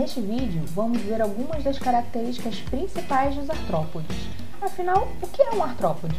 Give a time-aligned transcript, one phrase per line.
[0.00, 4.16] Neste vídeo, vamos ver algumas das características principais dos artrópodes.
[4.58, 6.16] Afinal, o que é um artrópode?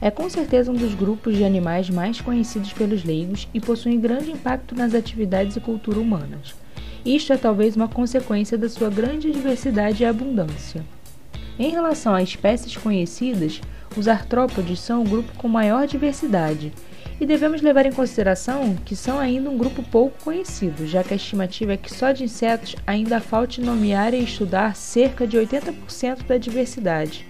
[0.00, 4.32] É com certeza um dos grupos de animais mais conhecidos pelos leigos e possui grande
[4.32, 6.56] impacto nas atividades e cultura humanas.
[7.04, 10.84] Isto é talvez uma consequência da sua grande diversidade e abundância.
[11.56, 13.60] Em relação a espécies conhecidas,
[13.96, 16.72] os artrópodes são o grupo com maior diversidade
[17.20, 21.16] e devemos levar em consideração que são ainda um grupo pouco conhecido, já que a
[21.16, 26.38] estimativa é que só de insetos ainda falte nomear e estudar cerca de 80% da
[26.38, 27.28] diversidade.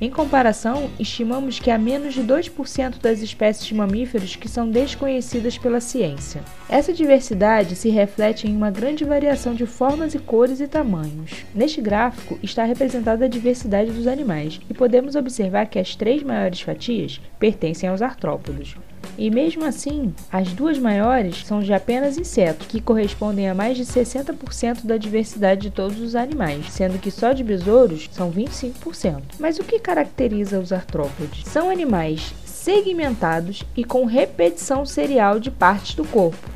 [0.00, 5.58] Em comparação, estimamos que há menos de 2% das espécies de mamíferos que são desconhecidas
[5.58, 6.40] pela ciência.
[6.68, 11.44] Essa diversidade se reflete em uma grande variação de formas e cores e tamanhos.
[11.52, 16.60] Neste gráfico está representada a diversidade dos animais e podemos observar que as três maiores
[16.60, 18.76] fatias pertencem aos artrópodos.
[19.16, 23.84] E mesmo assim, as duas maiores são de apenas insetos, que correspondem a mais de
[23.84, 29.22] 60% da diversidade de todos os animais, sendo que só de besouros são 25%.
[29.38, 31.44] Mas o que caracteriza os artrópodes?
[31.44, 36.48] São animais segmentados e com repetição serial de partes do corpo.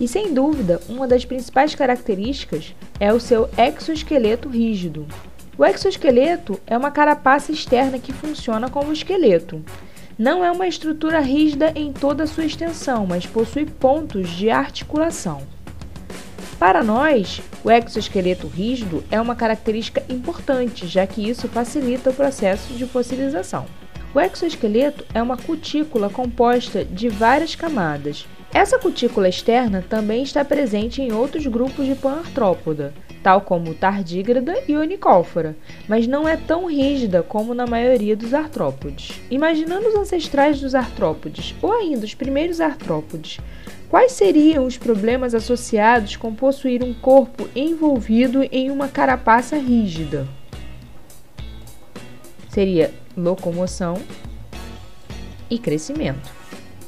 [0.00, 5.06] E sem dúvida, uma das principais características é o seu exoesqueleto rígido.
[5.58, 9.62] O exoesqueleto é uma carapaça externa que funciona como esqueleto.
[10.20, 15.40] Não é uma estrutura rígida em toda a sua extensão, mas possui pontos de articulação.
[16.58, 22.74] Para nós, o exoesqueleto rígido é uma característica importante, já que isso facilita o processo
[22.74, 23.64] de fossilização.
[24.14, 28.26] O exoesqueleto é uma cutícula composta de várias camadas.
[28.52, 34.76] Essa cutícula externa também está presente em outros grupos de panartrópoda, tal como tardígrada e
[34.76, 35.56] onicófora,
[35.88, 39.20] mas não é tão rígida como na maioria dos artrópodes.
[39.30, 43.38] Imaginando os ancestrais dos artrópodes, ou ainda os primeiros artrópodes,
[43.88, 50.26] quais seriam os problemas associados com possuir um corpo envolvido em uma carapaça rígida?
[52.48, 53.94] Seria locomoção
[55.48, 56.30] e crescimento.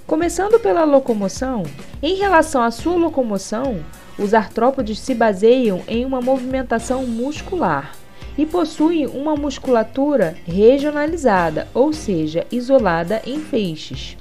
[0.06, 1.62] Começando pela locomoção,
[2.02, 3.82] em relação à sua locomoção,
[4.18, 7.92] os artrópodes se baseiam em uma movimentação muscular
[8.36, 14.16] e possuem uma musculatura regionalizada, ou seja, isolada em feixes.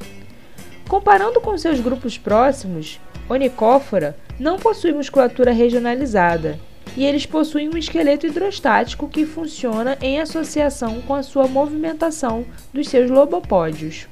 [0.88, 6.60] Comparando com seus grupos próximos, Onicófora não possui musculatura regionalizada
[6.98, 12.90] e eles possuem um esqueleto hidrostático que funciona em associação com a sua movimentação dos
[12.90, 14.08] seus lobopódios.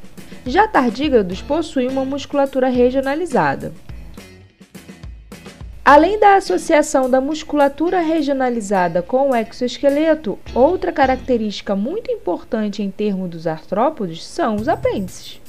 [0.46, 3.73] Já tardígrados possuem uma musculatura regionalizada.
[5.92, 13.28] Além da associação da musculatura regionalizada com o exoesqueleto, outra característica muito importante em termos
[13.28, 15.42] dos artrópodes são os apêndices.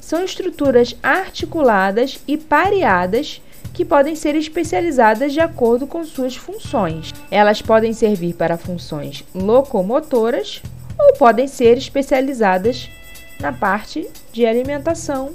[0.00, 3.40] São estruturas articuladas e pareadas
[3.72, 7.14] que podem ser especializadas de acordo com suas funções.
[7.30, 10.60] Elas podem servir para funções locomotoras
[10.98, 12.90] ou podem ser especializadas
[13.38, 15.30] na parte de alimentação,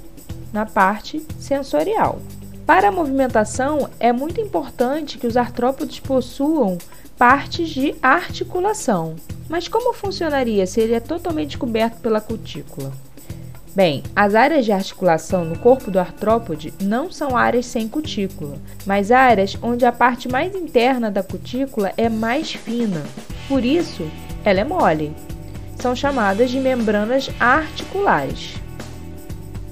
[0.51, 2.19] na parte sensorial.
[2.69, 6.77] Para a movimentação, é muito importante que os artrópodes possuam
[7.17, 9.15] partes de articulação.
[9.49, 12.91] Mas como funcionaria se ele é totalmente coberto pela cutícula?
[13.75, 19.11] Bem, as áreas de articulação no corpo do artrópode não são áreas sem cutícula, mas
[19.11, 23.01] áreas onde a parte mais interna da cutícula é mais fina.
[23.47, 24.07] Por isso,
[24.45, 25.11] ela é mole.
[25.79, 28.59] São chamadas de membranas articulares.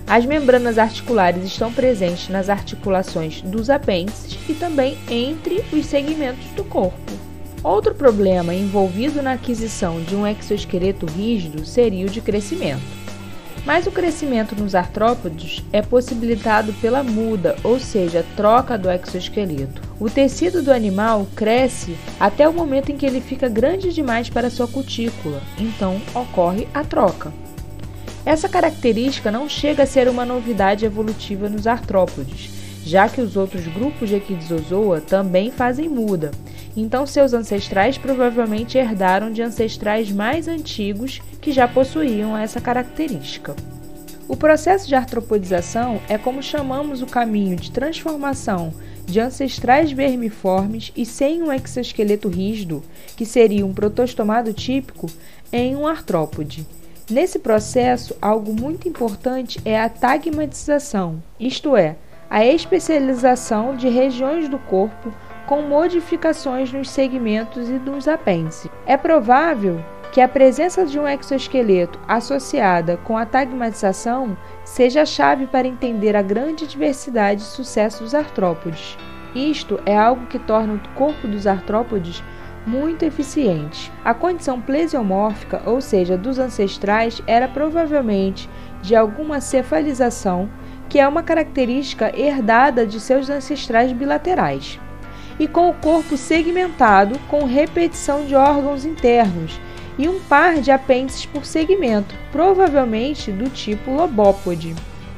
[0.08, 6.64] As membranas articulares estão presentes nas articulações dos apêndices e também entre os segmentos do
[6.64, 7.12] corpo.
[7.62, 12.82] Outro problema envolvido na aquisição de um exoesqueleto rígido seria o de crescimento.
[13.66, 19.82] Mas o crescimento nos artrópodes é possibilitado pela muda, ou seja, troca do exoesqueleto.
[20.00, 24.50] O tecido do animal cresce até o momento em que ele fica grande demais para
[24.50, 27.34] sua cutícula, então ocorre a troca.
[28.28, 32.50] Essa característica não chega a ser uma novidade evolutiva nos artrópodes,
[32.84, 36.32] já que os outros grupos de Equidizozoa também fazem muda.
[36.76, 43.56] Então, seus ancestrais provavelmente herdaram de ancestrais mais antigos que já possuíam essa característica.
[44.28, 48.74] O processo de artropodização é como chamamos o caminho de transformação
[49.06, 52.84] de ancestrais vermiformes e sem um exoesqueleto rígido,
[53.16, 55.10] que seria um protostomado típico,
[55.50, 56.68] em um artrópode.
[57.10, 61.96] Nesse processo, algo muito importante é a tagmatização, isto é,
[62.30, 65.14] a especialização de regiões do corpo
[65.46, 68.70] com modificações nos segmentos e nos apêndices.
[68.86, 69.82] É provável
[70.12, 76.14] que a presença de um exoesqueleto associada com a tagmatização seja a chave para entender
[76.14, 78.98] a grande diversidade e sucesso dos artrópodes.
[79.34, 82.22] Isto é algo que torna o corpo dos artrópodes
[82.68, 83.92] muito eficiente.
[84.04, 88.50] A condição plesiomórfica, ou seja, dos ancestrais, era provavelmente
[88.82, 90.50] de alguma cefalização,
[90.90, 94.80] que é uma característica herdada de seus ancestrais bilaterais,
[95.40, 99.60] e com o corpo segmentado com repetição de órgãos internos
[99.98, 104.76] e um par de apêndices por segmento, provavelmente do tipo lobópode,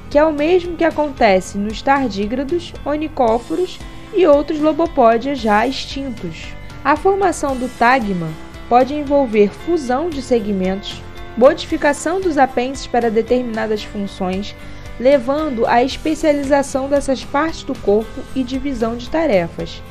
[0.10, 3.80] que é o mesmo que acontece nos tardígrados, onicóforos
[4.16, 6.59] e outros lobopódias já extintos.
[6.84, 8.30] A formação do tagma
[8.70, 11.02] pode envolver fusão de segmentos,
[11.36, 14.56] modificação dos apêndices para determinadas funções,
[14.98, 19.84] levando à especialização dessas partes do corpo e divisão de tarefas.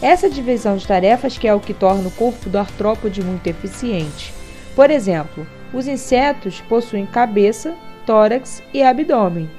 [0.00, 4.32] Essa divisão de tarefas que é o que torna o corpo do artrópode muito eficiente.
[4.76, 9.50] Por exemplo, os insetos possuem cabeça, tórax e abdômen.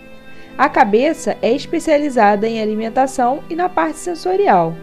[0.58, 4.74] A cabeça é especializada em alimentação e na parte sensorial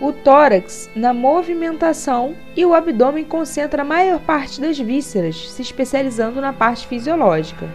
[0.00, 6.40] o tórax na movimentação e o abdômen concentra a maior parte das vísceras, se especializando
[6.40, 7.68] na parte fisiológica.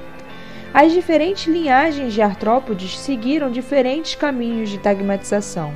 [0.74, 5.74] As diferentes linhagens de artrópodes seguiram diferentes caminhos de tagmatização,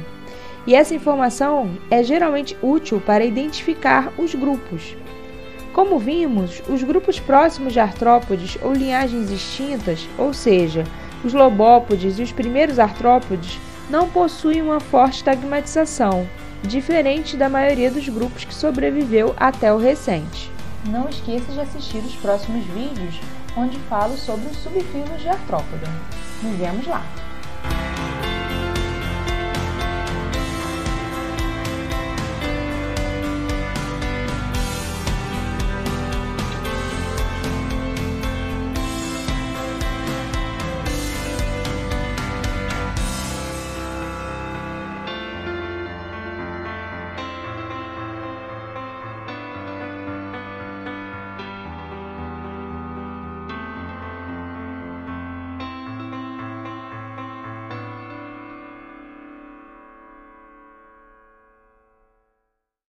[0.68, 4.96] e essa informação é geralmente útil para identificar os grupos.
[5.74, 10.86] Como vimos, os grupos próximos de artrópodes ou linhagens extintas, ou seja,
[11.24, 13.60] os lobópodes e os primeiros artrópodes,
[13.90, 16.28] não possuem uma forte tagmatização,
[16.64, 20.52] diferente da maioria dos grupos que sobreviveu até o recente.
[20.86, 23.20] Não esqueça de assistir os próximos vídeos,
[23.58, 25.88] onde falo sobre os subfilos de artrópoda.
[26.44, 27.04] Nos vemos lá!